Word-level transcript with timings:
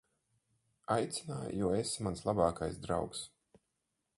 Aicināju, 0.95 1.51
jo 1.59 1.69
esi 1.81 2.07
mans 2.07 2.25
labākais 2.31 2.81
draugs. 2.87 3.21